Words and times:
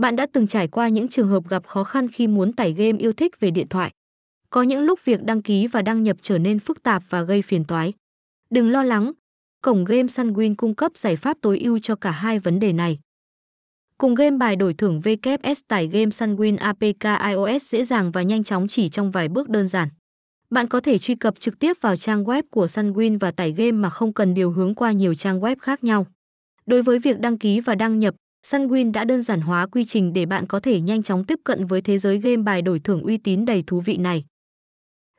Bạn 0.00 0.16
đã 0.16 0.26
từng 0.32 0.46
trải 0.46 0.68
qua 0.68 0.88
những 0.88 1.08
trường 1.08 1.28
hợp 1.28 1.48
gặp 1.48 1.66
khó 1.66 1.84
khăn 1.84 2.08
khi 2.08 2.26
muốn 2.26 2.52
tải 2.52 2.72
game 2.72 2.98
yêu 2.98 3.12
thích 3.12 3.40
về 3.40 3.50
điện 3.50 3.68
thoại. 3.68 3.90
Có 4.50 4.62
những 4.62 4.82
lúc 4.82 5.04
việc 5.04 5.22
đăng 5.22 5.42
ký 5.42 5.66
và 5.66 5.82
đăng 5.82 6.02
nhập 6.02 6.16
trở 6.22 6.38
nên 6.38 6.58
phức 6.58 6.82
tạp 6.82 7.02
và 7.08 7.22
gây 7.22 7.42
phiền 7.42 7.64
toái. 7.64 7.92
Đừng 8.50 8.70
lo 8.70 8.82
lắng, 8.82 9.12
cổng 9.62 9.84
game 9.84 10.02
Sunwin 10.02 10.54
cung 10.54 10.74
cấp 10.74 10.92
giải 10.94 11.16
pháp 11.16 11.36
tối 11.40 11.58
ưu 11.58 11.78
cho 11.78 11.94
cả 11.96 12.10
hai 12.10 12.38
vấn 12.38 12.60
đề 12.60 12.72
này. 12.72 12.98
Cùng 13.98 14.14
game 14.14 14.36
bài 14.36 14.56
đổi 14.56 14.74
thưởng 14.74 15.00
VKS 15.00 15.60
tải 15.68 15.86
game 15.86 16.06
Sunwin 16.10 16.56
APK 16.58 17.22
iOS 17.30 17.70
dễ 17.70 17.84
dàng 17.84 18.10
và 18.10 18.22
nhanh 18.22 18.44
chóng 18.44 18.68
chỉ 18.68 18.88
trong 18.88 19.10
vài 19.10 19.28
bước 19.28 19.48
đơn 19.48 19.66
giản. 19.66 19.88
Bạn 20.50 20.68
có 20.68 20.80
thể 20.80 20.98
truy 20.98 21.14
cập 21.14 21.40
trực 21.40 21.58
tiếp 21.58 21.76
vào 21.80 21.96
trang 21.96 22.24
web 22.24 22.42
của 22.50 22.66
Sunwin 22.66 23.18
và 23.18 23.30
tải 23.30 23.52
game 23.52 23.72
mà 23.72 23.90
không 23.90 24.12
cần 24.12 24.34
điều 24.34 24.50
hướng 24.50 24.74
qua 24.74 24.92
nhiều 24.92 25.14
trang 25.14 25.40
web 25.40 25.56
khác 25.60 25.84
nhau. 25.84 26.06
Đối 26.66 26.82
với 26.82 26.98
việc 26.98 27.20
đăng 27.20 27.38
ký 27.38 27.60
và 27.60 27.74
đăng 27.74 27.98
nhập, 27.98 28.14
Sunwin 28.46 28.92
đã 28.92 29.04
đơn 29.04 29.22
giản 29.22 29.40
hóa 29.40 29.66
quy 29.66 29.84
trình 29.84 30.12
để 30.12 30.26
bạn 30.26 30.46
có 30.46 30.60
thể 30.60 30.80
nhanh 30.80 31.02
chóng 31.02 31.24
tiếp 31.24 31.40
cận 31.44 31.66
với 31.66 31.80
thế 31.80 31.98
giới 31.98 32.18
game 32.18 32.36
bài 32.36 32.62
đổi 32.62 32.80
thưởng 32.80 33.02
uy 33.02 33.16
tín 33.16 33.44
đầy 33.44 33.64
thú 33.66 33.80
vị 33.80 33.96
này. 33.96 34.24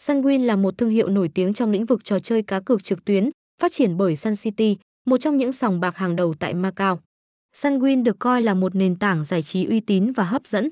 Sunwin 0.01 0.45
là 0.45 0.55
một 0.55 0.77
thương 0.77 0.89
hiệu 0.89 1.09
nổi 1.09 1.29
tiếng 1.33 1.53
trong 1.53 1.71
lĩnh 1.71 1.85
vực 1.85 2.03
trò 2.03 2.19
chơi 2.19 2.41
cá 2.41 2.59
cược 2.59 2.83
trực 2.83 3.05
tuyến, 3.05 3.29
phát 3.61 3.71
triển 3.71 3.97
bởi 3.97 4.15
Sun 4.15 4.33
City, 4.35 4.77
một 5.05 5.17
trong 5.17 5.37
những 5.37 5.51
sòng 5.51 5.79
bạc 5.79 5.97
hàng 5.97 6.15
đầu 6.15 6.33
tại 6.39 6.53
Macau. 6.53 6.99
Sunwin 7.55 8.03
được 8.03 8.19
coi 8.19 8.41
là 8.41 8.53
một 8.53 8.75
nền 8.75 8.95
tảng 8.95 9.23
giải 9.25 9.43
trí 9.43 9.65
uy 9.65 9.79
tín 9.79 10.11
và 10.11 10.23
hấp 10.23 10.47
dẫn. 10.47 10.69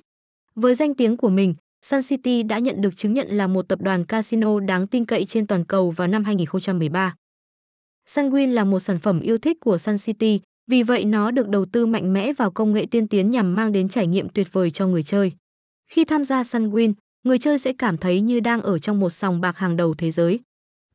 Với 0.55 0.75
danh 0.75 0.95
tiếng 0.95 1.17
của 1.17 1.29
mình, 1.29 1.53
Sun 1.85 2.01
City 2.01 2.43
đã 2.43 2.59
nhận 2.59 2.81
được 2.81 2.97
chứng 2.97 3.13
nhận 3.13 3.27
là 3.27 3.47
một 3.47 3.67
tập 3.67 3.81
đoàn 3.81 4.05
casino 4.05 4.59
đáng 4.59 4.87
tin 4.87 5.05
cậy 5.05 5.25
trên 5.25 5.47
toàn 5.47 5.65
cầu 5.65 5.91
vào 5.91 6.07
năm 6.07 6.23
2013. 6.23 7.15
Sunwin 8.09 8.53
là 8.53 8.63
một 8.63 8.79
sản 8.79 8.99
phẩm 8.99 9.19
yêu 9.19 9.37
thích 9.37 9.57
của 9.59 9.77
Sun 9.77 9.97
City, 9.97 10.39
vì 10.69 10.83
vậy 10.83 11.05
nó 11.05 11.31
được 11.31 11.49
đầu 11.49 11.65
tư 11.65 11.85
mạnh 11.85 12.13
mẽ 12.13 12.33
vào 12.33 12.51
công 12.51 12.73
nghệ 12.73 12.85
tiên 12.91 13.07
tiến 13.07 13.31
nhằm 13.31 13.55
mang 13.55 13.71
đến 13.71 13.89
trải 13.89 14.07
nghiệm 14.07 14.29
tuyệt 14.29 14.53
vời 14.53 14.71
cho 14.71 14.87
người 14.87 15.03
chơi. 15.03 15.31
Khi 15.87 16.05
tham 16.05 16.23
gia 16.23 16.43
Sunwin, 16.43 16.93
người 17.23 17.37
chơi 17.37 17.59
sẽ 17.59 17.73
cảm 17.73 17.97
thấy 17.97 18.21
như 18.21 18.39
đang 18.39 18.61
ở 18.61 18.79
trong 18.79 18.99
một 18.99 19.09
sòng 19.09 19.41
bạc 19.41 19.57
hàng 19.57 19.77
đầu 19.77 19.93
thế 19.93 20.11
giới. 20.11 20.39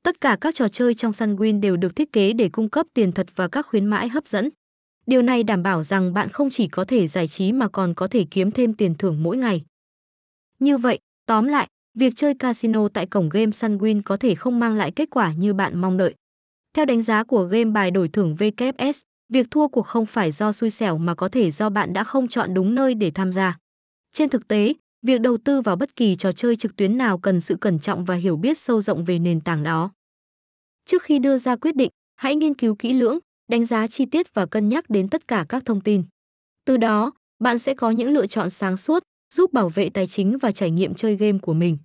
Tất 0.03 0.21
cả 0.21 0.37
các 0.41 0.55
trò 0.55 0.69
chơi 0.69 0.95
trong 0.95 1.13
Sunwin 1.13 1.61
đều 1.61 1.77
được 1.77 1.97
thiết 1.97 2.13
kế 2.13 2.33
để 2.33 2.49
cung 2.49 2.69
cấp 2.69 2.87
tiền 2.95 3.13
thật 3.13 3.27
và 3.37 3.49
các 3.49 3.67
khuyến 3.67 3.87
mãi 3.87 4.09
hấp 4.09 4.27
dẫn. 4.27 4.49
Điều 5.07 5.23
này 5.23 5.43
đảm 5.43 5.63
bảo 5.63 5.83
rằng 5.83 6.15
bạn 6.15 6.29
không 6.29 6.51
chỉ 6.51 6.69
có 6.69 6.85
thể 6.85 7.07
giải 7.07 7.29
trí 7.29 7.53
mà 7.53 7.69
còn 7.69 7.95
có 7.95 8.07
thể 8.07 8.25
kiếm 8.31 8.51
thêm 8.51 8.75
tiền 8.75 8.95
thưởng 8.95 9.23
mỗi 9.23 9.37
ngày. 9.37 9.63
Như 10.59 10.79
vậy, 10.79 10.99
tóm 11.27 11.47
lại, 11.47 11.69
việc 11.95 12.13
chơi 12.17 12.35
casino 12.35 12.89
tại 12.89 13.07
cổng 13.07 13.29
game 13.29 13.51
Sunwin 13.51 14.01
có 14.05 14.17
thể 14.17 14.35
không 14.35 14.61
mang 14.61 14.77
lại 14.77 14.91
kết 14.91 15.11
quả 15.11 15.33
như 15.33 15.55
bạn 15.55 15.81
mong 15.81 15.97
đợi. 15.97 16.15
Theo 16.75 16.85
đánh 16.85 17.03
giá 17.03 17.25
của 17.25 17.45
game 17.45 17.71
bài 17.71 17.91
đổi 17.91 18.09
thưởng 18.09 18.35
VKS, 18.35 19.03
việc 19.29 19.47
thua 19.51 19.69
cuộc 19.69 19.87
không 19.87 20.07
phải 20.07 20.31
do 20.31 20.53
xui 20.53 20.71
xẻo 20.71 20.99
mà 20.99 21.15
có 21.15 21.29
thể 21.29 21.51
do 21.51 21.71
bạn 21.71 21.93
đã 21.93 22.05
không 22.05 22.29
chọn 22.29 22.55
đúng 22.55 22.75
nơi 22.75 22.95
để 22.95 23.11
tham 23.11 23.33
gia. 23.33 23.59
Trên 24.13 24.29
thực 24.29 24.49
tế, 24.49 24.75
việc 25.03 25.21
đầu 25.21 25.37
tư 25.37 25.61
vào 25.61 25.77
bất 25.77 25.97
kỳ 25.97 26.17
trò 26.17 26.33
chơi 26.33 26.57
trực 26.57 26.77
tuyến 26.77 26.99
nào 26.99 27.19
cần 27.19 27.41
sự 27.41 27.57
cẩn 27.57 27.79
trọng 27.79 28.05
và 28.05 28.15
hiểu 28.15 28.37
biết 28.37 28.59
sâu 28.59 28.81
rộng 28.81 29.05
về 29.05 29.19
nền 29.19 29.41
tảng 29.41 29.63
đó. 29.63 29.91
Trước 30.87 31.03
khi 31.03 31.19
đưa 31.19 31.39
ra 31.39 31.57
quyết 31.57 31.77
định, 31.77 31.91
hãy 32.17 32.37
nghiên 32.37 32.55
cứu 32.55 32.75
kỹ 32.75 32.93
lưỡng, 32.93 33.19
đánh 33.49 33.65
giá 33.65 33.87
chi 33.87 34.07
tiết 34.07 34.35
và 34.35 34.47
cân 34.47 34.69
nhắc 34.69 34.91
đến 34.91 35.09
tất 35.09 35.29
cả 35.29 35.47
các 35.49 35.65
thông 35.65 35.81
tin. 35.81 36.05
Từ 36.65 36.77
đó, 36.77 37.13
bạn 37.39 37.59
sẽ 37.59 37.75
có 37.75 37.91
những 37.91 38.11
lựa 38.11 38.27
chọn 38.27 38.51
sáng 38.51 38.77
suốt, 38.77 39.03
giúp 39.35 39.53
bảo 39.53 39.69
vệ 39.69 39.89
tài 39.89 40.07
chính 40.07 40.39
và 40.39 40.53
trải 40.53 40.71
nghiệm 40.71 40.95
chơi 40.95 41.17
game 41.17 41.39
của 41.39 41.55
mình. 41.55 41.79